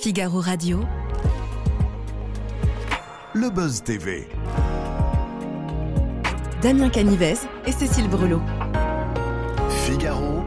[0.00, 0.80] Figaro Radio.
[3.34, 4.28] Le Buzz TV.
[6.62, 7.34] Damien Canivez
[7.66, 8.42] et Cécile Brelot.
[9.84, 10.44] Figaro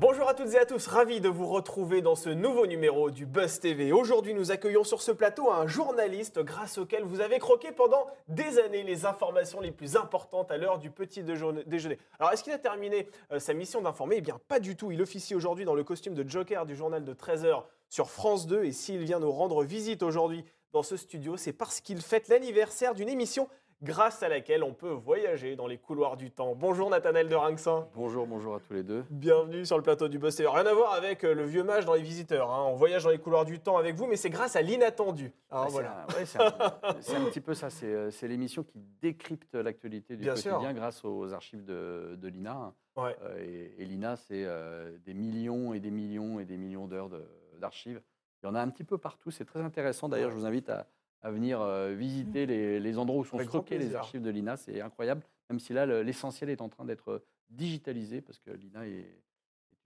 [0.00, 3.26] Bonjour à toutes et à tous, ravi de vous retrouver dans ce nouveau numéro du
[3.26, 3.90] Buzz TV.
[3.90, 8.60] Aujourd'hui, nous accueillons sur ce plateau un journaliste grâce auquel vous avez croqué pendant des
[8.60, 11.98] années les informations les plus importantes à l'heure du petit déjeuner.
[12.20, 14.16] Alors, est-ce qu'il a terminé euh, sa mission d'informer?
[14.18, 14.92] Eh bien, pas du tout.
[14.92, 18.64] Il officie aujourd'hui dans le costume de Joker du journal de 13h sur France 2
[18.64, 22.94] et s'il vient nous rendre visite aujourd'hui dans ce studio, c'est parce qu'il fête l'anniversaire
[22.94, 23.48] d'une émission
[23.82, 26.54] grâce à laquelle on peut voyager dans les couloirs du temps.
[26.54, 27.88] Bonjour Nathanaël de Rinxin.
[27.94, 29.04] Bonjour, bonjour à tous les deux.
[29.10, 30.46] Bienvenue sur le plateau du TV.
[30.46, 32.50] Rien à voir avec euh, le vieux mage dans les visiteurs.
[32.50, 32.64] hein.
[32.68, 35.32] On voyage dans les couloirs du temps avec vous, mais c'est grâce à l'inattendu.
[35.50, 36.06] Hein, c'est voilà.
[36.16, 36.46] ouais, c'est un,
[37.22, 37.70] un petit peu ça.
[37.70, 40.52] C'est euh, c'est l'émission qui décrypte l'actualité du Bien sûr.
[40.52, 42.72] quotidien grâce aux archives de, de l'INA.
[42.96, 43.16] Ouais.
[43.22, 47.08] Euh, et et l'INA, c'est euh, des millions et des millions et des millions d'heures
[47.10, 47.24] de-
[47.58, 48.00] d'archives.
[48.42, 49.30] Il y en a un petit peu partout.
[49.30, 50.08] C'est très intéressant.
[50.08, 50.86] D'ailleurs, je vous invite à,
[51.24, 54.56] à venir euh, visiter les, les endroits où sont Avec stockées les archives de l'INA.
[54.56, 55.22] C'est incroyable.
[55.50, 59.06] Même si là, le- l'essentiel est en train d'être digitalisé parce que l'INA est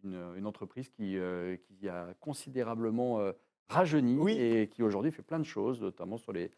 [0.04, 3.32] une, une entreprise qui, euh, qui a considérablement euh,
[3.68, 4.32] rajeuni Oui.
[4.38, 6.50] et qui aujourd'hui fait plein de choses, notamment sur les,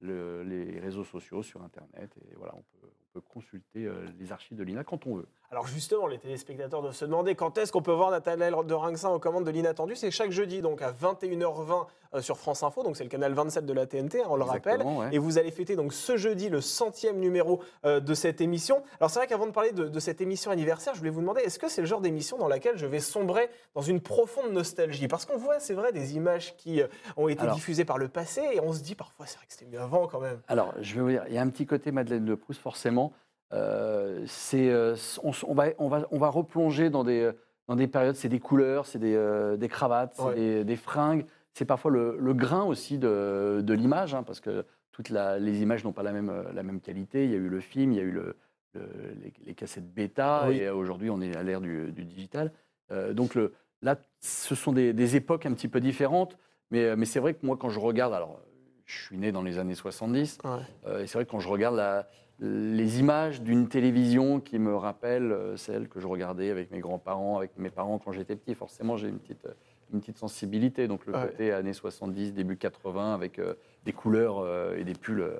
[0.00, 2.14] le- les réseaux sociaux, sur Internet.
[2.30, 5.26] Et voilà, on peut, peut consulter euh, les archives de l'INA quand on veut.
[5.50, 9.10] Alors justement, les téléspectateurs doivent se demander quand est-ce qu'on peut voir Nathanaël de Rinxin
[9.10, 9.94] aux commandes de l'inattendu.
[9.96, 12.82] C'est chaque jeudi, donc à 21h20 euh, sur France Info.
[12.82, 14.82] Donc c'est le canal 27 de la TNT, hein, on le rappelle.
[14.82, 15.08] Ouais.
[15.12, 18.82] Et vous allez fêter donc ce jeudi le centième numéro euh, de cette émission.
[19.00, 21.40] Alors c'est vrai qu'avant de parler de, de cette émission anniversaire, je voulais vous demander,
[21.42, 25.08] est-ce que c'est le genre d'émission dans laquelle je vais sombrer dans une profonde nostalgie?
[25.08, 26.82] Parce qu'on voit, c'est vrai, des images qui
[27.16, 29.52] ont été Alors- diffusées par le passé et on se dit parfois, c'est vrai que
[29.54, 30.40] c'était mieux avant quand même.
[30.48, 33.05] Alors, je vais vous dire, il y a un petit côté Madeleine de Proust, forcément.
[33.52, 37.30] Euh, c'est, euh, on, va, on, va, on va replonger dans des,
[37.68, 40.34] dans des périodes, c'est des couleurs, c'est des, euh, des cravates, c'est Ouais.
[40.34, 44.64] des, des fringues, c'est parfois le, le grain aussi de, de l'image, hein, parce que
[44.92, 47.24] toutes la- les images n'ont pas la même, la même qualité.
[47.24, 48.36] Il y a eu le film, il y a eu le,
[48.74, 48.88] le-
[49.22, 50.58] les, les cassettes bêta, Oui.
[50.58, 52.50] et aujourd'hui on est à l'ère du, du digital.
[52.90, 53.52] Euh, donc le,
[53.82, 56.36] là, ce sont des, des époques un petit peu différentes,
[56.72, 58.40] mais, mais c'est vrai que moi quand je regarde, alors
[58.86, 60.50] je suis né dans les années 70, Ouais.
[60.86, 62.08] euh, et c'est vrai que quand je regarde la-
[62.40, 67.38] les images d'une télévision qui me rappellent euh, celles que je regardais avec mes grands-parents,
[67.38, 69.54] avec mes parents quand j'étais petit, forcément j'ai une petite, euh,
[69.92, 70.86] une petite sensibilité.
[70.86, 71.22] Donc le Ouais.
[71.28, 73.54] côté années 70, début 80, avec euh,
[73.86, 75.32] des couleurs euh, et des pulls euh,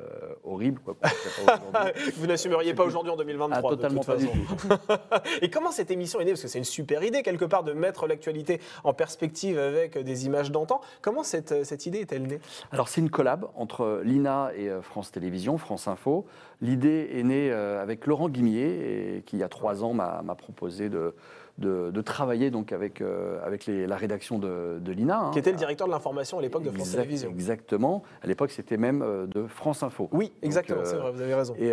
[0.44, 0.80] horribles.
[0.80, 0.96] Quoi,
[2.16, 4.78] vous n'assumeriez pas aujourd'hui en 2023 Ah, de totalement toute pas du façon.
[4.78, 5.42] tout.
[5.42, 6.30] Et comment cette émission est née?
[6.30, 10.26] Parce que c'est une super idée, quelque part, de mettre l'actualité en perspective avec des
[10.26, 10.80] images d'antan.
[11.02, 12.40] Comment cette, cette idée est-elle née?
[12.70, 16.24] Alors c'est une collab entre l'INA et euh, France Télévisions, France Info.
[16.60, 20.22] L'idée est née euh, avec Laurent Guimier, et qui il y a trois ans m'a
[20.38, 21.14] proposé de,
[21.58, 25.18] de, de travailler donc avec, euh, avec les- la rédaction de, de l'INA.
[25.18, 25.30] hein.
[25.32, 27.30] Qui était le directeur de l'information à l'époque de France Exact- Télévisions.
[27.30, 28.02] Exactement.
[28.22, 30.08] À l'époque, c'était même euh, de France Info.
[30.12, 31.54] Oui, exactement, euh, c'est vrai, vous avez raison.
[31.58, 31.72] Et,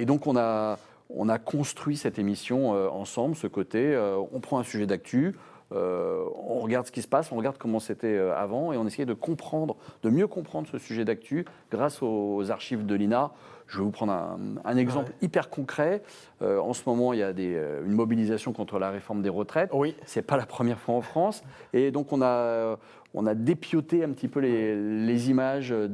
[0.00, 0.78] et donc, on a,
[1.10, 3.96] on a construit cette émission ensemble, ce côté.
[4.32, 5.36] on prend un sujet d'actu,
[5.72, 9.04] euh, on regarde ce qui se passe, on regarde comment c'était avant, et on essaye
[9.06, 13.30] de comprendre, de mieux comprendre ce sujet d'actu grâce aux archives de l'INA.
[13.68, 15.16] Je vais vous prendre un, un exemple Ouais.
[15.22, 16.02] hyper concret.
[16.42, 19.28] Euh, en ce moment, il y a des, euh, une mobilisation contre la réforme des
[19.28, 19.70] retraites.
[19.72, 21.42] Oui, C'est pas la première fois en France.
[21.74, 22.78] Et donc, on a,
[23.14, 24.74] on a dépioté un petit peu les,
[25.04, 25.88] les images de,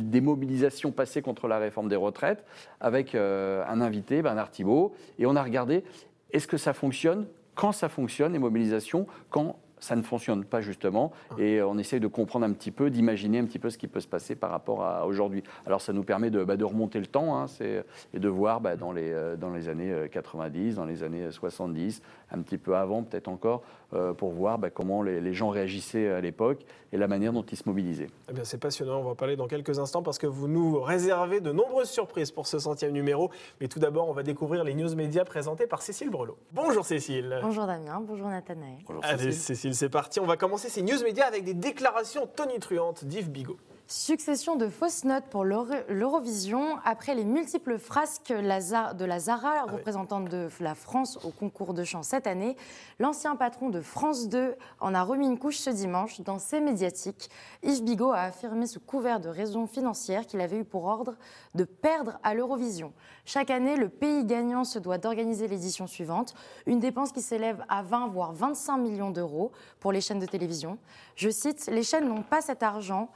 [0.00, 2.44] des mobilisations passées contre la réforme des retraites
[2.80, 4.92] avec euh, un invité, Bernard Thibault.
[5.18, 5.84] Et on a regardé
[6.32, 7.26] est-ce que ça fonctionne?
[7.54, 9.06] Quand ça fonctionne, les mobilisations?
[9.30, 13.38] Quand ça ne fonctionne pas justement et on essaye de comprendre un petit peu, d'imaginer
[13.40, 15.42] un petit peu ce qui peut se passer par rapport à aujourd'hui.
[15.66, 17.84] Alors ça nous permet de, bah, de remonter le temps hein, c'est-
[18.14, 21.30] et de voir bah, dans, les, euh, dans les années euh, 90, dans les années
[21.30, 23.62] 70, un petit peu avant peut-être encore,
[23.92, 26.60] euh, pour voir bah, comment les, les gens réagissaient à l'époque
[26.92, 28.08] et la manière dont ils se mobilisaient.
[28.30, 29.00] Eh bien, c'est passionnant.
[29.00, 32.30] On va en parler dans quelques instants parce que vous nous réservez de nombreuses surprises
[32.30, 33.30] pour ce centième numéro.
[33.60, 36.36] Mais tout d'abord, on va découvrir les news médias présentés par Cécile Brelot.
[36.52, 37.38] Bonjour Cécile.
[37.42, 38.76] Bonjour Damien, bonjour Nathanaël.
[38.86, 39.71] Bonjour, Allez, Cécile.
[39.72, 40.20] C'est parti.
[40.20, 43.58] On va commencer ces news médias avec des déclarations tonitruantes d'Yves Bigot.
[43.94, 46.78] Succession de fausses notes pour l'Euro- l'Eurovision.
[46.82, 52.02] Après les multiples frasques de la Zara, représentante de la France au concours de chant
[52.02, 52.56] cette année,
[52.98, 56.22] l'ancien patron de France 2 en a remis une couche ce dimanche.
[56.22, 57.28] Dans ses médiatiques,
[57.62, 61.14] Yves Bigot a affirmé sous couvert de raisons financières qu'il avait eu pour ordre
[61.54, 62.94] de perdre à l'Eurovision.
[63.26, 66.32] Chaque année, le pays gagnant se doit d'organiser l'édition suivante,
[66.64, 70.78] une dépense qui s'élève à 20 voire 25 millions d'euros pour les chaînes de télévision.
[71.14, 73.10] Je cite, Les chaînes n'ont pas cet argent.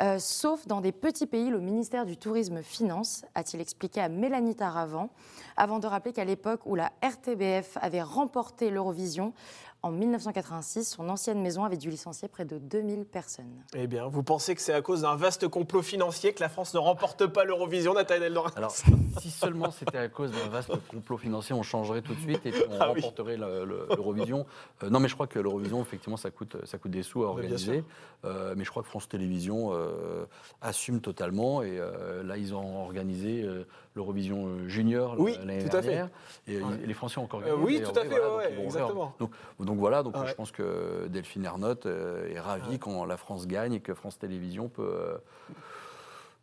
[0.00, 4.54] Euh, sauf dans des petits pays, le ministère du Tourisme finance, a-t-il expliqué à Mélanie
[4.54, 5.10] Taravant,
[5.56, 9.34] avant de rappeler qu'à l'époque où la RTBF avait remporté l'Eurovision,
[9.82, 13.64] en 1986, son ancienne maison avait dû licencier près de 2000 personnes.
[13.74, 16.74] Eh bien, vous pensez que c'est à cause d'un vaste complot financier que la France
[16.74, 18.70] ne remporte pas l'Eurovision, Nathaniel Dorin Alors,
[19.20, 22.50] si seulement c'était à cause d'un vaste complot financier, on changerait tout de suite et
[22.50, 24.46] puis on Ah remporterait le- le- l'Eurovision.
[24.82, 27.34] Euh, non, mais je crois que l'Eurovision, effectivement, ça coûte, ça coûte des sous à
[27.34, 27.84] Mais bien organiser.
[28.26, 30.26] Euh, mais je crois que France Télévisions euh,
[30.60, 31.62] assume totalement.
[31.62, 33.64] Et euh, là, ils ont organisé euh,
[33.96, 35.88] l'Eurovision euh, Junior Oui, l'année tout à fait.
[35.88, 36.08] dernière.
[36.46, 36.76] Et euh, Ouais.
[36.86, 37.62] les Français ont encore Euh, gagné.
[37.62, 39.14] oui, tout à fait, voilà, ouais, donc exactement.
[39.18, 40.28] Donc, donc voilà, donc Ah ouais.
[40.28, 44.18] je pense que Delphine Ernotte euh, est ravie quand la France gagne et que France
[44.18, 45.14] Télévisions peut.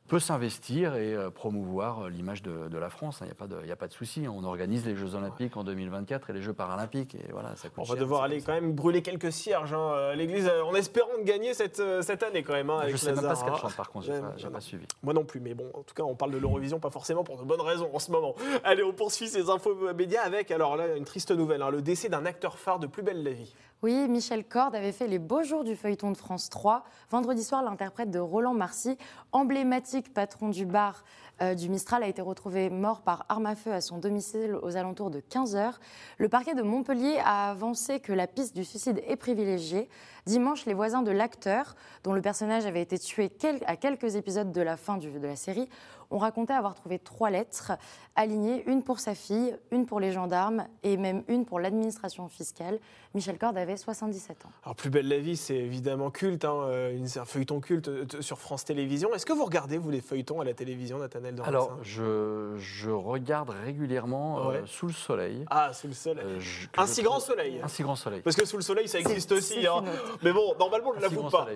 [0.08, 3.20] Euh, peut s'investir et euh, promouvoir euh, l'image de, de la France.
[3.22, 4.28] Il n'y a pas de, y a pas de souci.
[4.28, 7.16] On organise les Jeux Olympiques en 2024 et les Jeux Paralympiques.
[7.16, 9.92] Et voilà, ça coûte On va cher, devoir aller quand même brûler quelques cierges hein,
[10.12, 12.70] à l'église euh, en espérant de gagner cette, euh, cette année quand même.
[12.70, 14.86] hein, avec Je sais même pas ce qu'elle chante par contre, j'ai Ouais, pas, suivi.
[15.04, 17.38] Moi non plus, mais bon, en tout cas, on parle de l'Eurovision, pas forcément pour
[17.38, 18.36] de bonnes raisons en ce moment.
[18.64, 22.10] Allez, on poursuit ces infos médias avec, alors là, une triste nouvelle, hein, le décès
[22.10, 23.54] d'un acteur phare de Plus belle la vie.
[23.84, 26.84] Oui, Michel Corde avait fait les beaux jours du feuilleton de France 3.
[27.12, 28.98] Vendredi soir, l'interprète de Roland Marcy,
[29.32, 31.04] emblématique patron du bar
[31.44, 34.78] euh, du Mistral, a été retrouvé mort par arme à feu à son domicile aux
[34.78, 35.80] alentours de 15 heures.
[36.18, 39.90] Le parquet de Montpellier a avancé que la piste du suicide est privilégiée.
[40.26, 43.32] Dimanche, les voisins de l'acteur, dont le personnage avait été tué
[43.68, 45.70] à quelques épisodes de la fin de la série,
[46.12, 47.74] ont raconté avoir trouvé trois lettres
[48.16, 52.80] alignées, une pour sa fille, une pour les gendarmes et même une pour l'administration fiscale.
[53.14, 54.50] Michel Corde avait 77 ans.
[54.64, 58.38] Alors, Plus belle la vie, c'est évidemment culte, hein, euh, un feuilleton culte euh, sur
[58.40, 59.14] France Télévisions.
[59.14, 62.90] Est-ce que vous regardez, vous, les feuilletons à la télévision, Nathaniel Dorin Alors, je, je
[62.90, 64.62] regarde régulièrement euh.
[64.66, 65.46] Sous le soleil.
[65.50, 66.26] Ah, sous le soleil.
[66.26, 67.60] Euh, je- un si trouve- grand soleil.
[67.64, 68.22] Un si grand soleil.
[68.22, 69.66] Parce que sous le soleil, ça existe aussi.
[69.68, 69.84] hein.
[70.24, 71.48] Mais bon, normalement, on ne grand pas.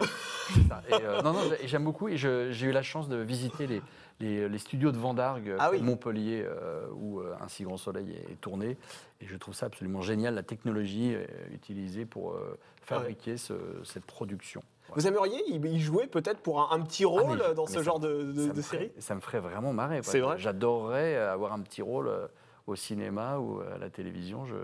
[0.89, 2.07] Et, euh, non, non, j'ai- j'aime beaucoup.
[2.07, 3.81] Et j'ai eu la chance de visiter les,
[4.19, 5.81] les, les studios de Vendargue, Ah oui.
[5.81, 8.77] Montpellier, euh, où euh, Un si grand soleil est, est tourné.
[9.21, 12.35] Et je trouve ça absolument génial, la technologie euh, utilisée pour
[12.81, 13.53] fabriquer ce-
[13.83, 14.63] cette production.
[14.95, 17.81] Vous aimeriez y jouer peut-être pour un, un petit rôle Ah, mais- dans ce ça
[17.81, 18.91] genre de, de- ça de me ferait- série?
[18.99, 20.01] Ça me ferait vraiment marrer.
[20.03, 20.37] C'est vrai?
[20.37, 22.11] J'adorerais avoir un petit rôle
[22.67, 24.45] au cinéma ou à la télévision.
[24.45, 24.55] Je-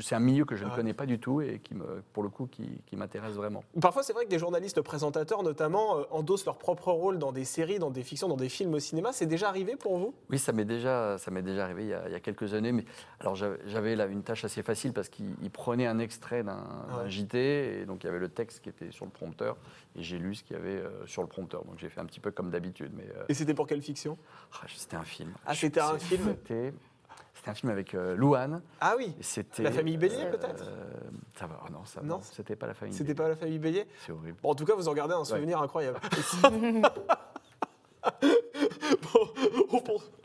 [0.00, 0.76] c'est un milieu que je ne Ouais.
[0.76, 3.64] connais pas du tout et qui me, pour le coup, qui, qui m'intéresse vraiment.
[3.80, 7.44] Parfois, c'est vrai que des journalistes présentateurs, notamment, euh, endossent leur propre rôle dans des
[7.46, 9.12] séries, dans des fictions, dans des films au cinéma.
[9.12, 10.14] C'est déjà arrivé pour vous?
[10.30, 12.52] Oui, ça m'est déjà, ça m'est déjà arrivé il y, a, il y a quelques
[12.54, 12.72] années.
[12.72, 12.84] Mais
[13.20, 16.62] alors j'avais- là une tâche assez facile parce qu'il il prenait un extrait d'un
[17.02, 17.08] Ouais.
[17.10, 19.56] JT et donc il y avait le texte qui était sur le prompteur
[19.96, 21.64] et j'ai lu ce qu'il y avait euh, sur le prompteur.
[21.64, 22.92] Donc j'ai fait un petit peu comme d'habitude.
[22.94, 24.18] Mais euh, Et c'était pour quelle fiction?
[24.52, 25.32] Ah, c'était un film.
[25.46, 26.22] Ah, c'était un film?
[26.28, 26.74] C'était
[27.42, 28.62] c'était un film avec euh, Louane.
[28.80, 30.64] Ah oui c'était La famille Bélier, euh, peut-être
[31.36, 32.94] Ça va, oh non, ça, Non, non, c'était pas la famille.
[32.94, 33.14] C'était Bélier.
[33.16, 34.36] pas la famille Bélier C'est horrible.
[34.40, 35.98] Bon, en tout cas, vous en gardez un souvenir incroyable.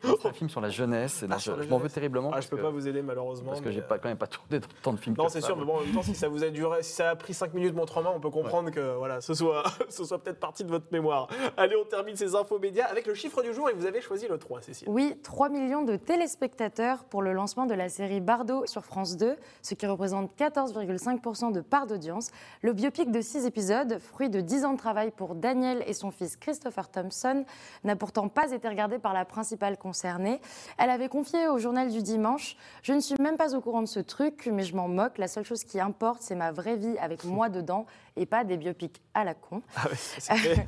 [0.04, 1.24] C'est un film sur la jeunesse.
[1.24, 2.32] et non, Ah, je m'en veux terriblement.
[2.34, 3.50] Ah, je peux que- pas vous aider malheureusement.
[3.50, 5.28] Parce que mais, j'ai euh, pas, quand même pas tourné dans tant de films Non,
[5.30, 7.16] c'est sûr, mais bon, en même temps, si ça vous a duré, si ça a
[7.16, 10.20] pris 5 minutes montre en main, on peut comprendre que voilà, ce soit, ce soit
[10.20, 11.28] peut-être partie de votre mémoire.
[11.58, 14.28] Allez, on termine ces infos médias avec le chiffre du jour et vous avez choisi
[14.28, 14.88] le 3, Cécile.
[14.90, 19.36] Oui, 3 millions de téléspectateurs pour le lancement de la série Bardo sur France 2,
[19.64, 22.30] ce qui représente 14,5% de part d'audience.
[22.62, 26.12] Le biopic de 6 épisodes, fruit de 10 ans de travail pour Daniel et son
[26.12, 27.46] fils Christopher Thompson,
[27.84, 29.47] n'a pourtant pas été regardé par la principale
[29.80, 30.42] concernée.
[30.78, 33.88] Elle avait confié au journal du dimanche Je ne suis même pas au courant de
[33.88, 35.18] ce truc, mais je m'en moque.
[35.18, 37.86] La seule chose qui importe, c'est ma vraie vie avec moi dedans
[38.16, 39.62] et pas des biopics à la con.
[39.76, 40.68] Ah ouais,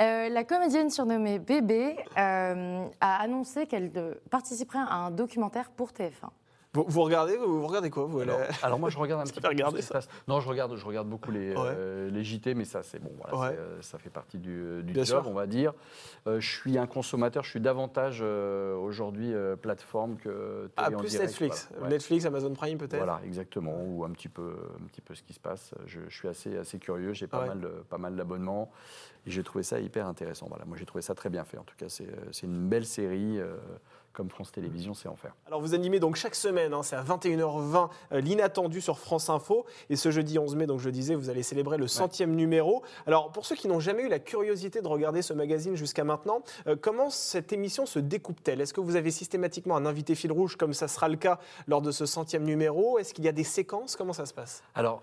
[0.00, 5.90] Euh, la comédienne surnommée Bébé euh, a annoncé qu'elle euh, participerait à un documentaire pour
[5.90, 6.30] TF1.
[6.74, 8.20] Vous, vous regardez, vous, vous regardez quoi vous,
[8.62, 10.08] Alors, moi je regarde un Ça petit peu regarder, ce qui se passe.
[10.28, 11.56] Non, je regarde, je regarde beaucoup les, Ouais.
[11.56, 13.48] euh, les JT, mais ça c'est bon, voilà, Ouais.
[13.56, 15.22] c'est, euh, ça fait partie du, du job, sûr.
[15.26, 15.72] on va dire.
[16.26, 20.96] Euh, je suis un consommateur, je suis davantage euh, aujourd'hui euh, plateforme que Ah, télé
[20.96, 21.68] en plus direct, Netflix.
[21.70, 21.84] voilà.
[21.84, 21.90] Ouais.
[21.90, 22.96] Netflix, Amazon Prime peut-être?
[22.96, 25.72] Voilà, exactement, ou un petit peu, un petit peu ce qui se passe.
[25.86, 28.70] Je, je suis assez, assez curieux, j'ai pas mal, pas mal d'abonnements
[29.26, 30.46] et j'ai trouvé ça hyper intéressant.
[30.48, 31.58] Voilà, moi j'ai trouvé ça très bien fait.
[31.58, 33.56] En tout cas, c'est, c'est une belle série euh,
[34.12, 35.34] comme France Télévisions sait en faire.
[35.46, 39.64] Alors vous animez donc chaque semaine, hein, c'est à 21h20, euh, l'inattendu sur France Info.
[39.90, 42.82] Et ce jeudi 11 mai, donc je disais, vous allez célébrer le centième numéro.
[43.06, 46.42] Alors pour ceux qui n'ont jamais eu la curiosité de regarder ce magazine jusqu'à maintenant,
[46.66, 48.60] euh, comment cette émission se découpe-t-elle?
[48.60, 51.82] Est-ce que vous avez systématiquement un invité fil rouge comme ça sera le cas lors
[51.82, 52.98] de ce centième numéro?
[52.98, 53.96] Est-ce qu'il y a des séquences?
[53.96, 54.62] Comment ça se passe?
[54.74, 55.02] Alors,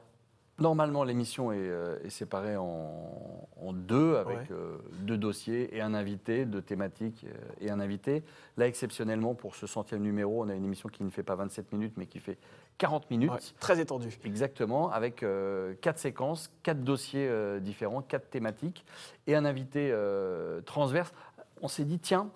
[0.60, 4.48] normalement, l'émission est, euh, est séparée en, en deux, avec Ouais.
[4.52, 8.24] euh, deux dossiers et un invité, deux thématiques euh, et un invité.
[8.58, 11.72] Là, exceptionnellement, pour ce centième numéro, on a une émission qui ne fait pas 27
[11.74, 12.38] minutes, mais qui fait
[12.78, 13.32] 40 minutes.
[13.32, 14.18] Ouais, Très étendu.
[14.24, 17.30] Exactement, avec euh, quatre séquences, quatre dossiers
[17.62, 18.86] différents, quatre thématiques
[19.28, 19.94] et un invité
[20.66, 21.14] transverse.
[21.62, 22.30] On s'est dit, tiens,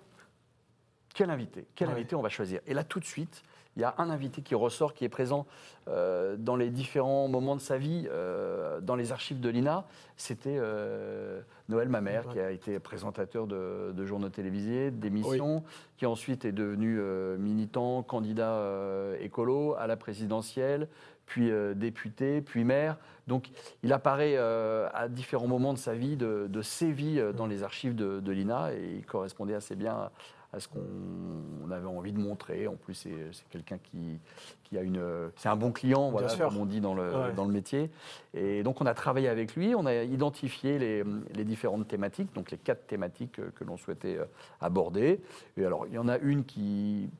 [1.14, 1.94] quel invité Quel Ouais.
[1.94, 2.60] invité on va choisir?
[2.66, 3.42] Et là, tout de suite,
[3.76, 5.46] il y a un invité qui ressort, qui est présent
[5.88, 9.84] euh, dans les différents moments de sa vie, euh, dans les archives de l'INA.
[10.16, 12.32] C'était euh, Noël Mamère, Ouais.
[12.32, 15.62] qui a été présentateur de, de journaux télévisés, d'émissions,
[15.96, 17.00] qui ensuite est devenu
[17.38, 18.60] militant, candidat
[19.20, 20.88] écolo à la présidentielle,
[21.26, 22.96] puis député, puis maire.
[23.28, 23.50] Donc
[23.84, 27.94] il apparaît à différents moments de sa vie, de, de ses vies dans les archives
[27.94, 30.12] de, de l'INA, et il correspondait assez bien à,
[30.52, 30.80] à ce qu'on
[31.64, 32.66] on avait envie de montrer.
[32.66, 33.14] En plus, c'est
[33.50, 34.18] quelqu'un qui,
[34.64, 35.00] qui a une...
[35.36, 37.32] C'est un bon client, voilà, comme on dit dans le, Ouais.
[37.34, 37.90] dans le métier.
[38.34, 41.04] Et donc on a travaillé avec lui, on a identifié les,
[41.34, 44.24] les différentes thématiques, donc les quatre thématiques que l'on souhaitait euh,
[44.60, 45.20] aborder.
[45.56, 47.10] Et alors, il y en a une qui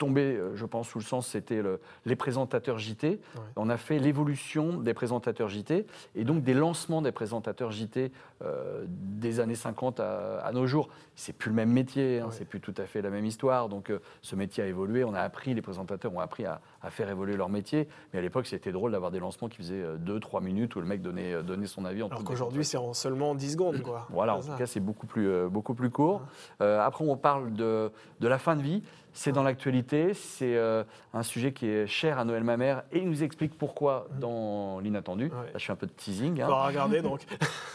[0.00, 3.20] tombait, euh, je pense, sous le sens, c'était le- les présentateurs JT.
[3.56, 8.10] On a fait l'évolution des présentateurs JT et donc des lancements des présentateurs JT
[8.42, 10.88] euh, des années 50 à, à nos jours.
[11.16, 12.32] C'est plus le même métier, hein, Ouais.
[12.32, 13.68] c'est plus tout à fait la même histoire.
[13.68, 16.88] Donc euh, ce métier a évolué, on a appris, les présentateurs ont appris à, à
[16.88, 17.86] faire évoluer leur métier.
[18.14, 21.02] Mais à l'époque, c'était drôle d'avoir des lancements qui faisaient 2-3 minutes où le mec
[21.02, 23.82] donnait, donnait son avis en Alors qu'aujourd'hui, c'est en seulement 10 secondes.
[23.82, 24.06] Quoi.
[24.08, 26.22] voilà, en tout cas, c'est beaucoup plus, beaucoup plus court.
[26.62, 28.82] Euh, après, on parle de, de la fin de vie.
[29.12, 30.14] C'est dans l'actualité.
[30.14, 34.06] C'est euh, un sujet qui est cher à Noël Mamère et il nous explique pourquoi
[34.20, 35.24] dans l'inattendu.
[35.24, 35.30] Ouais.
[35.52, 36.40] Là, je fais un peu de teasing.
[36.40, 36.46] hein.
[36.46, 37.20] Faut regarder donc.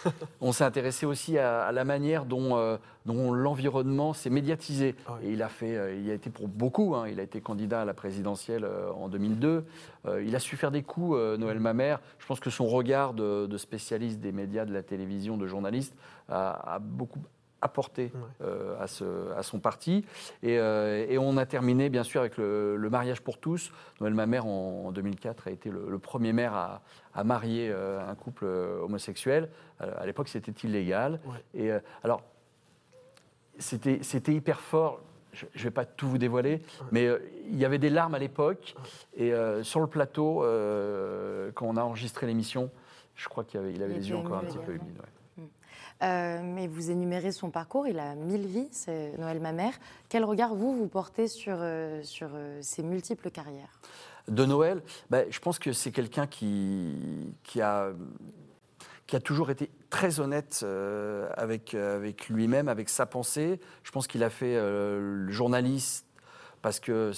[0.42, 4.96] On s'est intéressé aussi à, à la manière dont, euh, dont l'environnement s'est médiatisé.
[5.24, 6.96] Et il a fait, euh, il a été pour beaucoup.
[6.96, 9.66] hein, il a été candidat à la présidentielle en 2002.
[10.08, 12.00] Euh, il a su faire des coups, Noël Mamère.
[12.20, 15.96] Je pense que son regard de, de spécialiste des médias, de la télévision, de journaliste,
[16.30, 17.20] a, a beaucoup
[17.66, 18.22] apporté Ouais.
[18.48, 20.06] euh, à, ce- à son parti.
[20.44, 23.72] Et, euh, et on a terminé, bien sûr, avec le, le mariage pour tous.
[24.00, 26.82] Noël Mamère, en, en 2004, a été le, le premier maire à,
[27.14, 29.50] à marier euh, un couple euh, homosexuel.
[29.80, 31.20] À l'époque, c'était illégal.
[31.26, 31.44] Ouais.
[31.54, 32.22] Et euh, alors,
[33.58, 35.02] c'était hyper fort.
[35.34, 37.20] Je ne vais pas tout vous dévoiler, mais euh,
[37.50, 38.74] il y avait des larmes à l'époque.
[39.18, 42.70] Et euh, sur le plateau, euh, quand on a enregistré l'émission,
[43.16, 44.98] je crois qu'il avait, il avait Il les yeux encore un petit peu humides.
[44.98, 45.10] ouais.
[46.04, 49.74] Euh, mais vous énumérez son parcours, il a mille vies, c'est Noël Mamère.
[50.10, 53.80] Quel regard, vous, vous portez sur, euh, sur euh, ses multiples carrières?
[54.28, 56.98] De Noël, ben, je pense que c'est quelqu'un qui,
[57.44, 57.92] qui, a,
[59.08, 63.62] qui a toujours été très honnête euh, avec, avec lui-même, avec sa pensée.
[63.84, 66.06] Je pense qu'il a fait le journaliste
[66.62, 67.12] parce que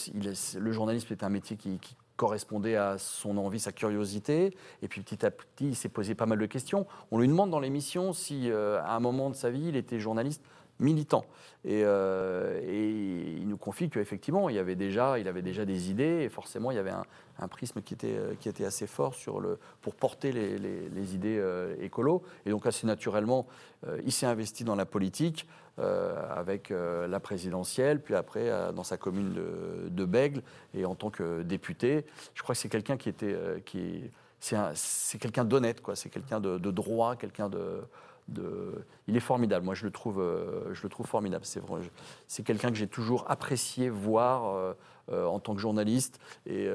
[0.59, 1.79] le journalisme est un métier qui
[2.17, 4.57] correspondait à son envie, sa curiosité.
[4.81, 6.85] Et puis petit à petit, il s'est posé pas mal de questions.
[7.11, 9.99] On lui demande dans l'émission si, euh, à un moment de sa vie, il était
[9.99, 10.41] journaliste
[10.79, 11.25] militant.
[11.65, 12.89] Et, euh, et
[13.37, 16.75] il nous confie qu'effectivement, il, avait déjà, il avait déjà des idées, et forcément, il
[16.75, 20.31] y avait un, prisme qui était, euh, qui était assez fort sur le, pour porter
[20.31, 22.23] les, idées euh, écolo.
[22.45, 23.47] Et donc, assez naturellement,
[23.85, 25.47] euh, il s'est investi dans la politique,
[25.79, 30.41] avec la présidentielle, puis après, dans sa commune de, de Bègle,
[30.73, 32.03] et en tant que député.
[32.33, 33.37] Je crois que c'est quelqu'un qui était...
[33.63, 35.95] qui, c'est un- c'est quelqu'un d'honnête, quoi.
[35.95, 37.81] C'est quelqu'un de droit, quelqu'un de,
[38.29, 39.65] Il est formidable.
[39.65, 41.45] Moi, je le trouve, euh, je le trouve formidable.
[41.45, 41.81] C'est vrai.
[42.27, 44.73] C'est quelqu'un que j'ai toujours apprécié voir euh,
[45.11, 46.67] euh, en tant que journaliste et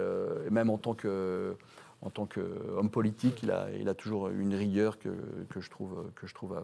[0.50, 1.56] même en tant que
[2.04, 5.08] en tant qu'homme politique, il a, il a toujours une rigueur que,
[5.48, 6.60] que je trouve, que je trouve euh,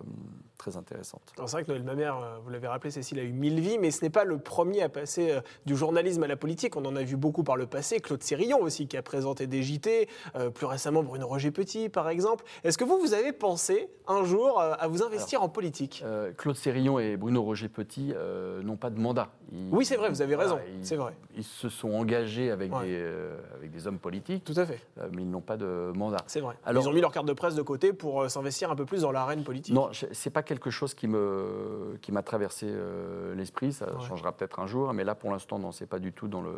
[0.59, 1.23] très intéressante.
[1.37, 3.93] C'est vrai que Noël Mamère, euh, vous l'avez rappelé, Cécile a eu mille vies, mais
[3.93, 6.75] ce n'est pas le premier à passer euh, du journalisme à la politique.
[6.77, 8.01] On en a vu beaucoup par le passé.
[8.01, 12.09] Claude Sérillon aussi, qui a présenté des JT, euh, plus récemment Bruno Roger Petit, par
[12.09, 12.45] exemple.
[12.65, 16.03] Est-ce que vous, vous avez pensé un jour euh, à vous investir en politique?
[16.05, 19.29] Euh, Claude Sérillon et Bruno Roger Petit euh, n'ont pas de mandat.
[19.53, 21.15] Ils- Oui, c'est vrai, vous avez raison, ils- c'est vrai.
[21.37, 22.87] Ils se sont engagés avec, Ouais.
[22.87, 25.93] des, euh, avec des hommes politiques, Tout à fait, euh, mais ils n'ont pas de
[25.95, 26.19] mandat.
[26.27, 26.57] c'est vrai.
[26.65, 28.85] Alors- Ils ont mis leur carte de presse de côté pour euh, s'investir un peu
[28.87, 29.75] plus dans l'arène politique.
[29.75, 33.73] Non, c'est pas quelque chose qui me qui m'a traversé euh, l'esprit.
[33.73, 34.05] Ça Ouais.
[34.09, 36.55] changera peut-être un jour, mais là pour l'instant, non, c'est pas du tout dans le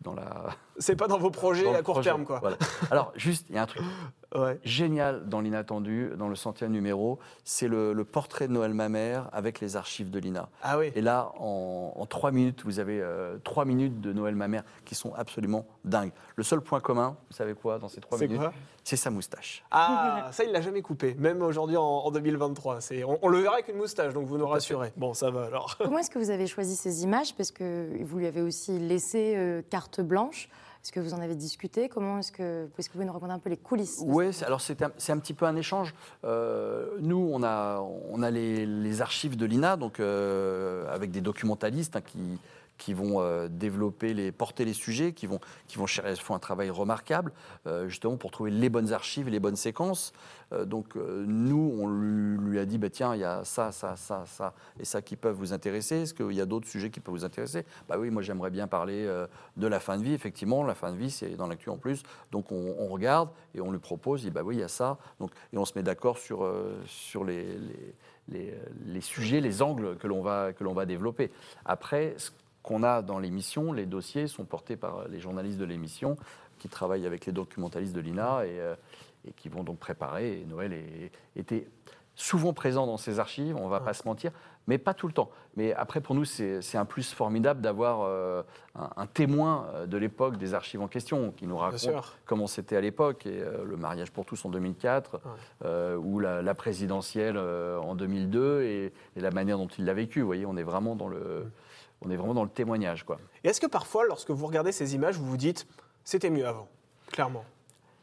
[0.00, 2.10] dans la C'est pas dans vos projets à court projet.
[2.10, 2.38] terme, quoi.
[2.38, 2.56] Voilà.
[2.90, 3.82] Alors juste, il y a un truc.
[4.34, 4.58] Ouais.
[4.64, 9.60] génial dans l'inattendu, dans le centième numéro, c'est le, le portrait de Noël Mamère avec
[9.60, 10.48] les archives de l'INA.
[10.62, 10.92] Ah oui.
[10.94, 14.94] Et là, en, en trois minutes, vous avez euh, trois minutes de Noël Mamère qui
[14.94, 16.12] sont absolument dingues.
[16.36, 18.52] Le seul point commun, vous savez quoi, dans ces trois C'est minutes, quoi
[18.84, 19.62] c'est sa moustache.
[19.70, 22.80] Ah, ça, il l'a jamais coupé, même aujourd'hui en, en 2023.
[22.80, 24.92] C'est, on, on le verra avec une moustache, donc vous nous rassurez.
[24.96, 25.76] Bon, ça va alors.
[25.78, 27.34] Comment est-ce que vous avez choisi ces images?
[27.34, 30.48] Parce que vous lui avez aussi laissé euh, carte blanche.
[30.82, 33.32] Est-ce que vous en avez discuté Comment est-ce que, est-ce que vous pouvez nous raconter
[33.32, 35.94] un peu les coulisses Oui, alors c'est un, c'est un petit peu un échange.
[36.24, 37.80] Euh, nous, on a,
[38.10, 42.38] on a les, les archives de l'INA, donc euh, avec des documentalistes hein, qui,
[42.78, 46.70] qui vont euh, développer, les, porter les sujets, qui vont, qui vont font un travail
[46.70, 47.32] remarquable,
[47.66, 50.12] euh, justement pour trouver les bonnes archives les bonnes séquences.
[50.52, 54.24] Euh, donc nous, on lui, a dit, bah, tiens, il y a ça, ça, ça,
[54.26, 56.02] ça, et ça qui peuvent vous intéresser.
[56.02, 57.66] Est-ce qu'il y a d'autres sujets qui peuvent vous intéresser?
[57.88, 59.06] Bah oui, moi j'aimerais bien parler
[59.56, 60.14] de la fin de vie.
[60.14, 62.02] Effectivement, la fin de vie, c'est dans l'actu en plus.
[62.30, 64.96] Donc on, regarde et on lui propose, il dit, bah oui, il y a ça.
[65.20, 66.50] Donc, et on se met d'accord sur,
[66.86, 67.46] sur les,
[68.28, 71.30] les sujets, les angles que l'on va, que l'on va développer.
[71.64, 72.30] Après, ce
[72.68, 76.18] qu'on a dans l'émission, les dossiers sont portés par les journalistes de l'émission
[76.58, 78.74] qui travaillent avec les documentalistes de l'INA et, euh,
[79.26, 80.40] et qui vont donc préparer.
[80.42, 81.66] Et Noël est- était
[82.14, 84.32] souvent présent dans ces archives, on ne va pas se mentir,
[84.66, 85.30] mais pas tout le temps.
[85.56, 88.42] Mais après, pour nous, c'est un plus formidable d'avoir euh,
[88.74, 91.78] un, un témoin euh, de l'époque des archives en question qui nous raconte
[92.26, 95.20] comment c'était à l'époque, et euh, le mariage pour tous en 2004,
[95.64, 100.20] euh, ou la, la présidentielle en 2002, et, et la manière dont il l'a vécu.
[100.20, 101.46] Vous voyez, on est vraiment dans le,
[102.02, 103.18] on est vraiment dans le témoignage, quoi.
[103.44, 105.66] Et est-ce que parfois, lorsque vous regardez ces images, vous vous dites,
[106.04, 106.68] c'était mieux avant
[107.12, 107.44] Clairement?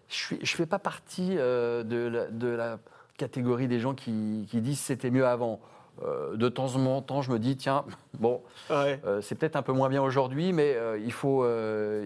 [0.09, 2.77] Je ne fais pas partie euh, de, la, de la
[3.17, 5.59] catégorie des gens qui, qui disent c'était mieux avant.
[6.03, 7.85] Euh, de temps en temps, je me dis, tiens,
[8.19, 8.99] bon, Ouais.
[9.05, 11.45] euh, c'est peut-être un peu moins bien aujourd'hui, mais il, faut,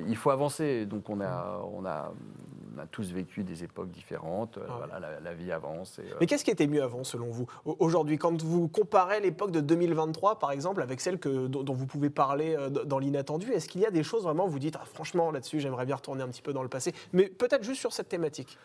[0.08, 0.86] il faut avancer.
[0.86, 2.12] Donc on a, on, a,
[2.80, 4.58] on a tous vécu des époques différentes.
[4.58, 4.78] Euh, Ah ouais.
[4.90, 6.00] voilà, la, la vie avance.
[6.00, 9.20] et, euh, Mais qu'est-ce qui était mieux avant, selon vous Au- Aujourd'hui, quand vous comparez
[9.20, 13.00] l'époque de 2023, par exemple, avec celle que, dont, dont vous pouvez parler euh, dans
[13.00, 15.86] l'inattendu, est-ce qu'il y a des choses vraiment où vous dites, ah, franchement, là-dessus, j'aimerais
[15.86, 16.94] bien retourner un petit peu dans le passé?
[17.14, 18.58] Mais peut-être juste sur cette thématique.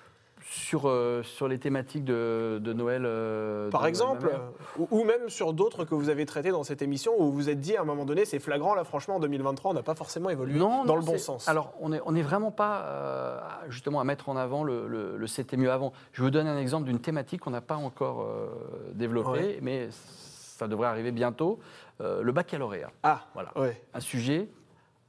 [0.54, 3.02] Sur, euh, sur les thématiques de, de Noël.
[3.04, 4.40] euh, de Par Noël exemple, Mamère.
[4.78, 7.32] euh, ou, ou même sur d'autres que vous avez traités dans cette émission, où vous
[7.32, 9.82] vous êtes dit, à un moment donné, c'est flagrant, là, franchement, en 2023, on n'a
[9.82, 11.48] pas forcément évolué Non, dans non, le bon c'est- sens.
[11.48, 14.86] Alors, on n'est on est vraiment pas euh, à- justement à mettre en avant le,
[14.86, 15.92] le- le c'était mieux avant.
[16.12, 18.46] Je vous donne un exemple d'une thématique qu'on n'a pas encore euh,
[18.94, 19.58] développée, Ouais.
[19.62, 21.58] mais ça devrait arriver bientôt.
[22.00, 22.90] euh, le baccalauréat.
[23.04, 23.52] Ah, Voilà.
[23.56, 24.48] ouais, Un sujet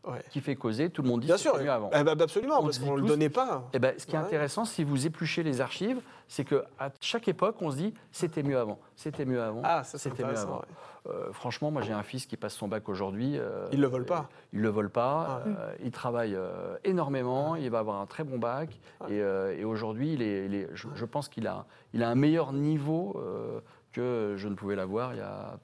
[0.08, 0.24] ouais.
[0.30, 1.90] qui fait causer, tout le monde dit Bien c'était sûr, mieux avant.
[1.94, 3.68] Eh ben, absolument, On parce qu'on ne le donnait pas.
[3.74, 6.64] Eh ben, ce qui est intéressant, si vous épluchez les archives, c'est qu'à
[7.02, 10.58] chaque époque, on se dit c'était mieux avant, c'était mieux avant, Ah, c'était mieux avant.
[10.58, 10.66] ouais.
[11.08, 13.38] Euh, franchement, moi j'ai un fils qui passe son bac aujourd'hui.
[13.38, 14.28] euh, Il le vole pas.
[14.54, 15.44] Il le vole pas.
[15.46, 15.48] Ah.
[15.48, 17.56] euh, il travaille euh, énormément.
[17.56, 18.70] Il va avoir un très bon bac.
[19.02, 19.06] Ah.
[19.10, 22.10] Et, euh, et aujourd'hui, il est, il est- je, je pense qu'il a, il a
[22.10, 23.60] un meilleur niveau euh,
[23.94, 25.60] que je ne pouvais l'avoir il y a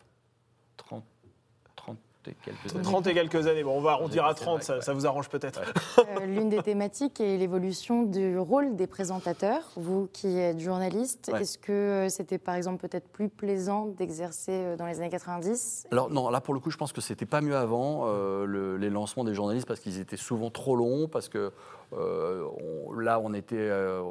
[0.77, 1.03] 30, 30
[2.27, 2.83] et quelques années.
[2.83, 5.05] 30 et quelques années, bon, on va arrondir à passé le 30, bac, ça, vous
[5.07, 5.61] arrange peut-être.
[5.99, 9.71] Euh, L'une des thématiques est l'évolution du rôle des présentateurs.
[9.75, 11.41] Vous qui êtes journaliste, Ouais.
[11.41, 15.87] est-ce que euh, c'était par exemple peut-être plus plaisant d'exercer euh, dans les années 90
[15.91, 18.77] Alors non, là pour le coup, je pense que c'était pas mieux avant euh, le-
[18.77, 21.51] les lancements des journalistes parce qu'ils étaient souvent trop longs, parce que
[21.93, 22.45] euh,
[22.87, 24.01] on- là on était euh,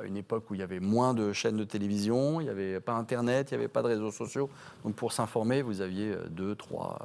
[0.00, 2.80] à une époque où il y avait moins de chaînes de télévision, il n'y avait
[2.80, 4.48] pas Internet, il n'y avait pas de réseaux sociaux.
[4.84, 6.98] Donc pour s'informer, vous aviez deux, trois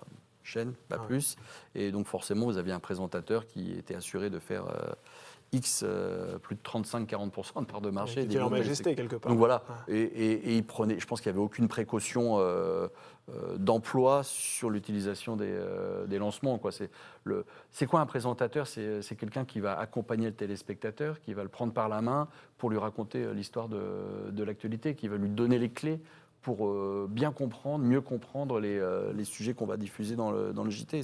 [0.43, 1.07] chaînes, pas Ah ouais.
[1.07, 1.35] plus.
[1.75, 4.91] Et donc forcément, vous aviez un présentateur qui était assuré de faire euh,
[5.53, 8.21] X, euh, plus de 35-40% de part de marché.
[8.21, 9.29] Qui était en majesté quelque part.
[9.29, 12.87] donc voilà, et, et- et il prenait, je pense qu'il n'y avait aucune précaution euh,
[13.57, 15.57] d'emploi sur l'utilisation des,
[16.07, 16.57] des lancements.
[16.57, 16.71] quoi.
[16.71, 16.89] C'est
[17.23, 18.67] le- c'est quoi un présentateur?
[18.67, 22.27] C'est c'est quelqu'un qui va accompagner le téléspectateur, qui va le prendre par la main
[22.57, 25.99] pour lui raconter l'histoire de, de l'actualité, qui va lui donner les clés
[26.41, 30.53] pour euh, bien comprendre, mieux comprendre les, euh, les sujets qu'on va diffuser dans le,
[30.53, 31.01] dans le JT.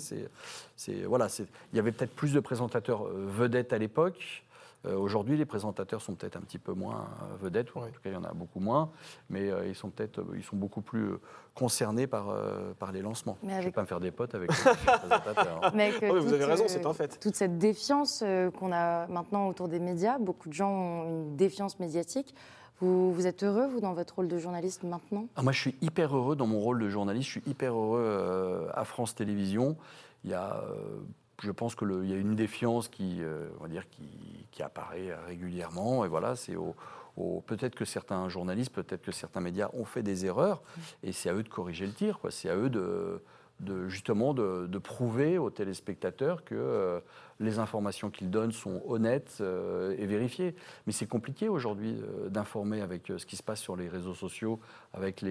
[1.05, 1.27] Voilà,
[1.73, 4.43] il y avait peut-être plus de présentateurs euh, vedettes à l'époque.
[4.85, 7.99] Euh, Aujourd'hui, les présentateurs sont peut-être un petit peu moins euh, vedettes, ou en tout
[8.03, 8.91] cas, il y en a beaucoup moins,
[9.29, 11.09] mais euh, ils sont peut-être, ils sont beaucoup plus
[11.55, 13.37] concernés par, euh, par les lancements.
[13.41, 15.59] Mais Je ne vais pas me faire des potes avec les présentateurs.
[15.63, 15.71] hein.
[15.73, 17.19] Mais avec, euh, Ah vous avez raison, c'est un fait.
[17.19, 21.35] Toute cette défiance euh, qu'on a maintenant autour des médias, beaucoup de gens ont une
[21.35, 22.35] défiance médiatique.
[22.79, 25.25] Vous, vous êtes heureux, vous, dans votre rôle de journaliste maintenant?
[25.35, 27.25] Ah, moi, je suis hyper heureux dans mon rôle de journaliste.
[27.25, 29.75] Je suis hyper heureux euh, à France Télévisions.
[30.23, 30.99] Il y a, euh,
[31.41, 35.13] je pense qu'il y a une défiance qui, euh, on va dire, qui, qui apparaît
[35.27, 36.03] régulièrement.
[36.05, 36.75] Et voilà, c'est au,
[37.15, 40.61] au- peut-être que certains journalistes, peut-être que certains médias ont fait des erreurs.
[41.03, 42.19] Et c'est à eux de corriger le tir.
[42.19, 42.31] quoi.
[42.31, 43.21] C'est à eux de,
[43.59, 46.99] de justement de, de prouver aux téléspectateurs que euh,
[47.39, 50.55] les informations qu'ils donnent sont honnêtes euh, et vérifiées.
[50.85, 54.59] Mais c'est compliqué aujourd'hui euh, d'informer avec ce qui se passe sur les réseaux sociaux,
[54.93, 55.23] avec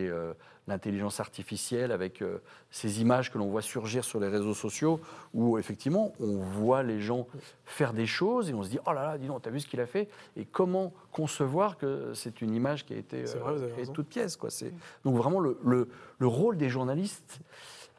[0.66, 2.22] l'intelligence artificielle, avec
[2.70, 5.00] ces images que l'on voit surgir sur les réseaux sociaux,
[5.32, 7.28] où effectivement on voit les gens
[7.64, 9.68] faire des choses et on se dit oh là là, dis donc, t'as vu ce
[9.68, 10.08] qu'il a fait?
[10.36, 14.50] Et comment concevoir que c'est une image qui a été vrai, toute pièce quoi.
[15.04, 17.40] Donc vraiment le, le- le rôle des journalistes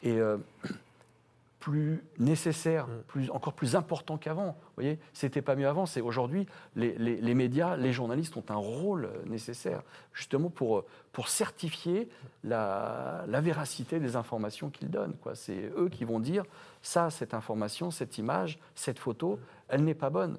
[0.03, 0.37] est euh,
[1.59, 3.01] plus nécessaire, Mm.
[3.07, 4.51] plus, encore plus important qu'avant.
[4.51, 5.85] Vous voyez, c'était pas mieux avant.
[5.85, 9.81] C'est aujourd'hui les, les- les médias, les journalistes ont un rôle euh, nécessaire
[10.13, 12.07] justement pour, euh, pour certifier
[12.43, 15.15] la, la véracité des informations qu'ils donnent.
[15.21, 15.35] quoi.
[15.35, 16.43] C'est eux qui vont dire
[16.81, 20.37] ça, cette information, cette image, cette photo, elle n'est pas bonne.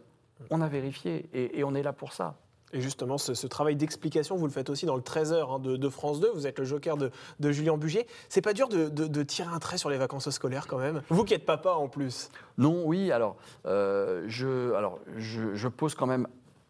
[0.50, 2.36] On a vérifié et, et on est là pour ça.
[2.72, 5.76] Et justement, ce, ce travail d'explication, vous le faites aussi dans le 13h hein, de,
[5.76, 6.30] de France 2.
[6.34, 8.06] Vous êtes le joker de, de Julien Bugier.
[8.28, 11.02] C'est pas dur de, tirer un trait sur les vacances scolaires quand même?
[11.08, 12.30] Vous qui êtes papa en plus.
[12.58, 16.26] Non, oui, alors, euh, je, alors je, je pose quand même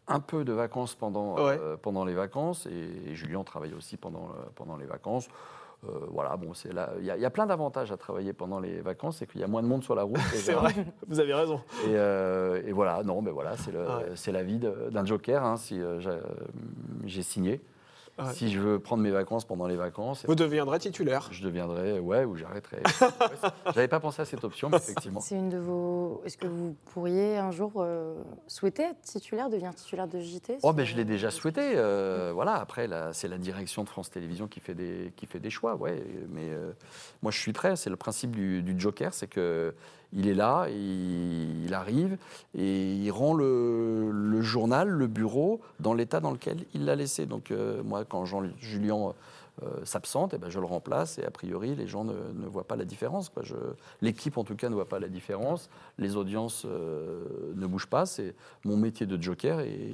[0.07, 1.59] un peu de vacances pendant, Ouais.
[1.61, 5.29] euh, pendant les vacances, et, et Julien travaille aussi pendant, pendant les vacances.
[5.85, 6.91] Euh, voilà, bon, c'est là.
[6.99, 9.41] Il y, a- il y a plein d'avantages à travailler pendant les vacances, c'est qu'il
[9.41, 10.19] y a moins de monde sur la route.
[10.35, 10.75] C'est vrai,
[11.07, 11.61] vous avez raison.
[11.87, 14.33] Et, euh, et voilà, non, mais voilà, c'est Ah ouais.
[14.33, 15.45] la vie d'un joker.
[15.45, 16.19] hein, si euh, j'ai-
[17.23, 17.61] signé,
[18.19, 18.33] Ouais.
[18.35, 21.29] si je veux prendre mes vacances pendant les vacances, Vous deviendrez titulaire.
[21.31, 22.83] je deviendrai, ouais, ou j'arrêterai.
[23.75, 25.21] J'avais pas pensé à cette option, mais effectivement.
[25.21, 26.21] C'est une de vos.
[26.25, 28.15] Est-ce que vous pourriez un jour euh,
[28.47, 31.75] souhaiter être titulaire, devenir titulaire de JT Oh, ben, je l'ai déjà souhaité.
[31.77, 35.41] euh, voilà, après, là, c'est la direction de France Télévisions qui fait des, qui fait
[35.41, 35.77] des choix.
[35.77, 36.73] Ouais, mais euh,
[37.23, 37.77] moi, je suis prêt.
[37.77, 39.75] C'est le principe du, du Joker c'est que
[40.13, 42.17] il est là, il, il arrive
[42.55, 47.27] et il rend le, journal, le bureau, dans l'état dans lequel il l'a laissé.
[47.27, 49.13] Donc, euh, moi, quand Jean, Julien
[49.63, 52.77] euh, s'absente, eh ben, je le remplace et a priori, les gens ne, voient pas
[52.77, 53.31] la différence.
[54.01, 55.69] L'équipe, en tout cas, ne voit pas la différence.
[55.99, 58.07] Les audiences euh, ne bougent pas.
[58.07, 59.91] C'est mon métier de joker et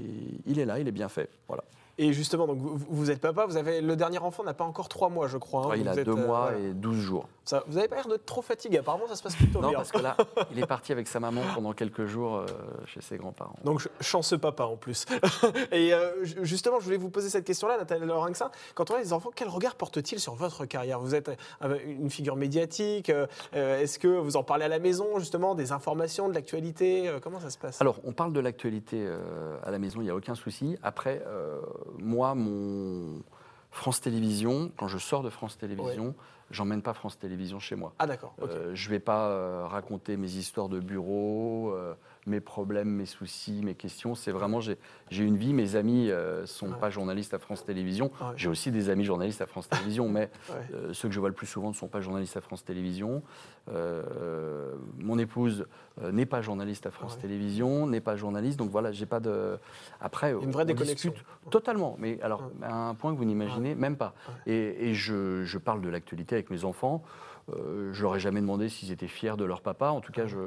[0.46, 1.28] il est là, il est bien fait.
[1.48, 1.64] Voilà.
[1.96, 4.88] Et justement, donc vous, vous êtes papa, vous avez le dernier enfant n'a pas encore
[4.88, 5.62] trois mois, je crois.
[5.64, 5.68] hein.
[5.68, 6.58] Ouais, il a êtes, deux euh, mois voilà.
[6.58, 7.28] et 12 jours.
[7.44, 8.78] Ça- vous n'avez pas l'air de trop fatigué.
[8.78, 9.76] Apparemment, ça se passe plutôt Non, bien.
[9.78, 10.16] parce que là,
[10.50, 12.46] il est parti avec sa maman pendant quelques jours euh,
[12.86, 13.56] chez ses grands-parents.
[13.64, 15.04] Donc ch- chanceux papa en plus.
[15.72, 18.50] Et euh, ju- justement, je voulais vous poser cette question-là, Nathalie Laurenxin.
[18.74, 20.98] Quand on a des enfants, quel regard porte-t-il sur votre carrière?
[21.00, 21.30] Vous êtes
[21.62, 23.10] euh, une figure médiatique.
[23.10, 27.08] euh, euh, Est-ce que vous en parlez à la maison, justement, des informations, de l'actualité
[27.08, 27.80] euh, Comment ça se passe?
[27.80, 30.76] Alors, on parle de l'actualité euh, à la maison, il n'y a aucun souci.
[30.82, 31.60] Après, euh,
[31.98, 33.22] moi, mon
[33.70, 36.14] France Télévisions, quand je sors de France Télévisions,
[36.50, 37.92] j'emmène pas France Télévisions chez moi.
[37.98, 38.34] Ah d'accord.
[38.42, 41.94] Euh, je ne vais pas euh, raconter mes histoires de bureau, euh,
[42.26, 44.14] mes problèmes, mes soucis, mes questions.
[44.14, 45.52] C'est vraiment, j'ai une vie.
[45.52, 46.78] Mes amis ne sont Ouais.
[46.80, 48.10] pas journalistes à France Télévisions.
[48.20, 48.28] Ouais.
[48.36, 50.54] J'ai aussi des amis journalistes à France Télévisions, mais Ouais.
[50.74, 53.22] euh, ceux que je vois le plus souvent ne sont pas journalistes à France Télévisions.
[53.70, 55.66] Euh, mon épouse
[56.02, 57.18] euh, n'est pas journaliste à France.
[57.18, 58.58] Télévisions, n'est pas journaliste.
[58.58, 59.58] Donc voilà, j'ai pas de.
[60.00, 61.14] Après, Une vraie on déconnexion.
[61.50, 61.96] Totalement.
[61.98, 64.14] Mais alors, à un point que vous n'imaginez même pas.
[64.46, 67.02] Et, et je, je parle de l'actualité avec mes enfants.
[67.50, 69.88] Euh, je leur ai jamais demandé s'ils étaient fiers de leur papa.
[69.88, 70.38] En tout cas, je-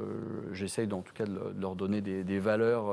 [0.52, 2.90] j'essaye tout cas de, le- de leur donner des, des valeurs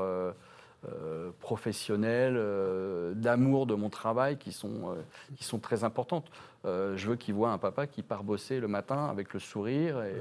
[0.88, 5.02] euh, professionnelles, euh, d'amour de mon travail qui sont, euh,
[5.36, 6.30] qui sont très importantes.
[6.64, 10.02] Euh, je veux qu'ils voient un papa qui part bosser le matin avec le sourire
[10.02, 10.14] et,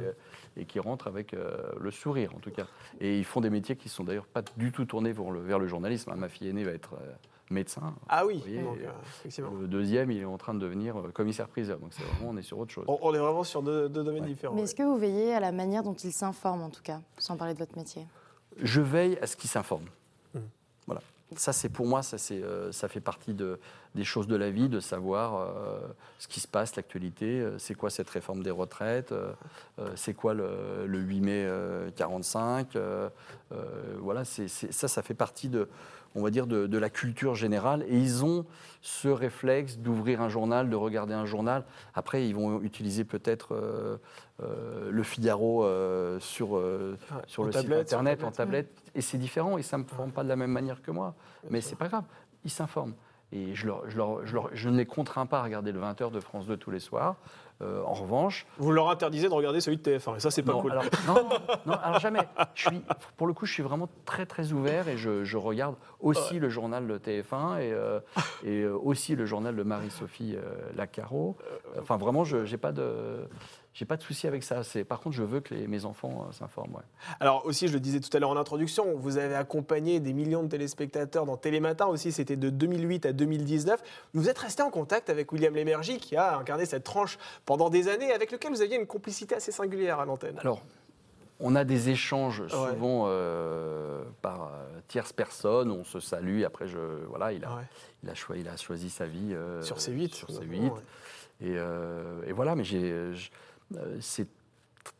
[0.61, 2.67] et qui rentre avec euh, le sourire en tout cas.
[2.99, 5.59] Et ils font des métiers qui sont d'ailleurs pas du tout tournés vers le, vers
[5.59, 6.11] le journalisme.
[6.11, 6.15] hein.
[6.17, 7.13] Ma fille aînée va être euh,
[7.49, 7.93] médecin.
[8.09, 9.59] Ah oui, voyez, donc, euh.
[9.61, 11.79] Le deuxième, il est en train de devenir euh, commissaire-priseur.
[11.79, 12.85] Donc c'est vraiment, on est sur autre chose.
[12.87, 14.29] On, on est vraiment sur deux, deux domaines Ouais.
[14.29, 14.53] différents.
[14.53, 14.65] Mais ouais.
[14.65, 17.53] est-ce que vous veillez à la manière dont ils s'informent, en tout cas, sans parler
[17.53, 18.05] de votre métier?
[18.61, 19.87] Je veille à ce qu'ils s'informent.
[20.87, 21.01] Voilà.
[21.35, 23.59] Ça, c'est pour moi, ça, c'est, euh, ça fait partie de,
[23.95, 25.79] des choses de la vie, de savoir euh,
[26.19, 29.13] ce qui se passe, l'actualité, euh, c'est quoi cette réforme des retraites,
[29.95, 32.75] c'est quoi le, le 8 mai euh, 45.
[32.75, 33.09] euh,
[33.51, 33.55] euh,
[33.99, 35.67] voilà, c'est, ça, ça fait partie de,
[36.13, 37.83] on va dire, de, de la culture générale.
[37.89, 38.45] Et ils ont
[38.81, 41.65] ce réflexe d'ouvrir un journal, de regarder un journal.
[41.95, 43.97] Après, ils vont utiliser peut-être euh,
[44.41, 48.69] euh, le Figaro euh, sur, Ouais, sur le tablette, site internet, en tablette.
[48.95, 51.13] Et c'est différent, ils ne s'informent pas de la même manière que moi.
[51.49, 52.03] Mais c'est pas grave,
[52.43, 52.93] ils s'informent.
[53.31, 55.79] Et je, leur- je, leur- je leur- je ne les contrains pas à regarder le
[55.81, 57.15] 20h de France 2 tous les soirs.
[57.61, 60.51] Euh, en revanche, Vous leur interdisez de regarder celui de TF1, et ça, c'est pas
[60.51, 60.71] non, cool.
[60.73, 61.29] alors, non,
[61.65, 62.19] non, alors jamais.
[62.53, 62.81] Je suis,
[63.17, 66.85] pour le coup, je suis vraiment très très ouvert et je, regarde aussi le journal
[66.85, 67.99] de TF1 et, euh,
[68.43, 70.41] et euh, aussi le journal de Marie-Sophie euh,
[70.75, 71.37] Lacaro.
[71.79, 73.27] Enfin, vraiment, je n'ai pas de.
[73.75, 74.63] J'ai pas de souci avec ça.
[74.63, 76.75] C'est par contre, je veux que les- mes enfants euh, s'informent.
[76.75, 76.81] ouais.
[77.19, 80.43] Alors aussi, je le disais tout à l'heure en introduction, vous avez accompagné des millions
[80.43, 83.83] de téléspectateurs dans Télématin aussi, c'était de 2008 à 2019.
[84.13, 87.89] Vous êtes resté en contact avec William Lémergie qui a incarné cette tranche pendant des
[87.89, 90.39] années, avec lequel vous aviez une complicité assez singulière à l'antenne.
[90.39, 90.61] Alors,
[91.41, 96.77] on a des échanges souvent euh, par euh, tierces personnes, on se salue, après, je,
[97.09, 97.63] voilà, il a, Ouais.
[98.03, 99.33] il a, choisi, il a choisi sa vie.
[99.33, 100.13] euh, Sur C8.
[100.13, 100.71] Sur notamment, C8.
[100.71, 100.79] ouais.
[101.41, 103.11] Et, et voilà, mais j'ai,
[103.99, 104.27] c'est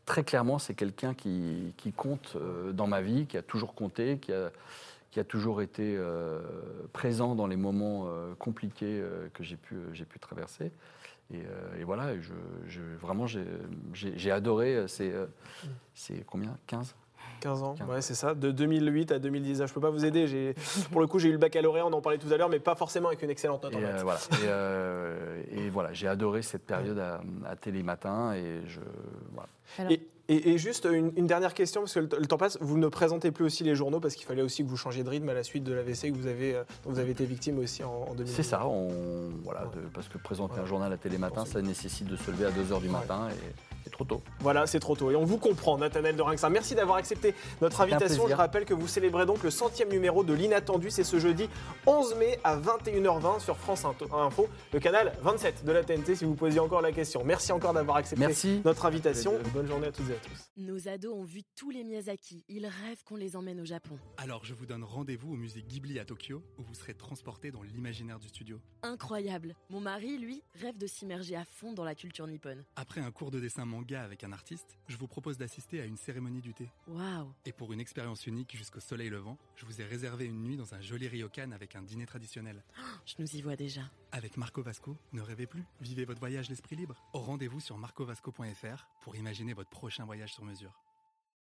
[0.04, 4.18] très clairement, c'est quelqu'un qui, qui compte euh, dans ma vie, qui a toujours compté,
[4.18, 4.50] qui a,
[5.10, 6.40] qui a toujours été euh,
[6.92, 9.76] présent dans les moments euh, compliqués euh, que j'ai pu,
[10.08, 10.72] pu traverser.
[11.32, 12.12] Et, euh, voilà,
[13.00, 14.76] vraiment, j'ai, adoré.
[14.76, 15.26] euh, euh,
[15.94, 16.56] c'est combien?
[16.66, 16.94] 15
[17.40, 17.88] 15 ans, 15.
[17.88, 18.34] ouais, c'est ça.
[18.34, 19.64] De 2008 à 2010.
[19.66, 20.26] Je peux pas vous aider.
[20.26, 20.54] J'ai,
[20.92, 22.74] pour le coup, j'ai eu le baccalauréat, on en parlait tout à l'heure, mais pas
[22.74, 23.90] forcément avec une excellente note Et, en maths.
[23.98, 24.18] euh, voilà.
[24.32, 28.80] Et, euh, et voilà, j'ai adoré cette période à, à Télématin et je,
[29.32, 29.48] voilà.
[29.78, 32.58] Alors- Et, et- et juste une, une dernière question, parce que le, le temps passe.
[32.60, 35.08] Vous ne présentez plus aussi les journaux parce qu'il fallait aussi que vous changiez de
[35.08, 37.58] rythme à la suite de l'AVC que vous avez, euh, dont vous avez été victime
[37.60, 38.34] aussi en, en 2010.
[38.34, 38.88] C'est ça, on,
[39.44, 40.60] voilà, de- parce que présenter Ouais.
[40.62, 43.90] un journal à Télématin, ça nécessite de se lever à 2h du matin et c'est
[43.90, 44.20] trop tôt.
[44.40, 45.12] Voilà, c'est trop tôt.
[45.12, 46.50] Et on vous comprend, Nathanaël de Rinxin.
[46.50, 48.26] Merci d'avoir accepté notre invitation.
[48.26, 50.90] Je rappelle que vous célébrez donc le centième numéro de l'Inattendu.
[50.90, 51.48] C'est ce jeudi
[51.86, 56.34] 11 mai à 21h20 sur France Info, le canal 27 de la TNT, si vous
[56.34, 57.22] posiez encore la question.
[57.24, 58.60] Merci encore d'avoir accepté Merci.
[58.64, 59.34] notre invitation.
[59.54, 60.50] Bonne journée à toutes et à tous.
[60.56, 62.44] Nos ados ont vu tous les Miyazaki.
[62.48, 63.96] Ils rêvent qu'on les emmène au Japon.
[64.16, 67.62] Alors je vous donne rendez-vous au musée Ghibli à Tokyo, où vous serez transporté dans
[67.62, 68.58] l'imaginaire du studio.
[68.82, 69.54] Incroyable.
[69.70, 72.64] Mon mari, lui, rêve de s'immerger à fond dans la culture nippone.
[72.74, 75.96] Après un cours de dessin manga avec un artiste, je vous propose d'assister à une
[75.96, 76.70] cérémonie du thé.
[76.88, 77.32] Waouh.
[77.44, 80.74] Et pour une expérience unique jusqu'au soleil levant, je vous ai réservé une nuit dans
[80.74, 82.64] un joli ryokan avec un dîner traditionnel.
[83.04, 83.82] Je nous y vois déjà.
[84.12, 86.96] Avec Marco Vasco, ne rêvez plus, vivez votre voyage l'esprit libre.
[87.12, 90.72] Au rendez-vous sur marcovasco.fr pour imaginer votre prochain voyage sur mesure.